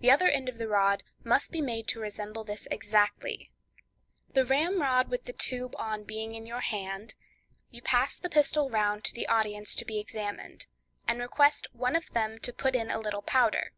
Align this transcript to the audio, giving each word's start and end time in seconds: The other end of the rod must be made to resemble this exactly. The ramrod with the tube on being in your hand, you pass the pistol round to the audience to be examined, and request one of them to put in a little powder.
The 0.00 0.10
other 0.10 0.28
end 0.28 0.50
of 0.50 0.58
the 0.58 0.68
rod 0.68 1.02
must 1.24 1.50
be 1.52 1.62
made 1.62 1.88
to 1.88 2.00
resemble 2.00 2.44
this 2.44 2.68
exactly. 2.70 3.50
The 4.34 4.44
ramrod 4.44 5.08
with 5.08 5.24
the 5.24 5.32
tube 5.32 5.74
on 5.78 6.04
being 6.04 6.34
in 6.34 6.44
your 6.44 6.60
hand, 6.60 7.14
you 7.70 7.80
pass 7.80 8.18
the 8.18 8.28
pistol 8.28 8.68
round 8.68 9.04
to 9.04 9.14
the 9.14 9.26
audience 9.26 9.74
to 9.76 9.86
be 9.86 9.98
examined, 9.98 10.66
and 11.06 11.18
request 11.18 11.66
one 11.72 11.96
of 11.96 12.10
them 12.10 12.36
to 12.40 12.52
put 12.52 12.76
in 12.76 12.90
a 12.90 13.00
little 13.00 13.22
powder. 13.22 13.72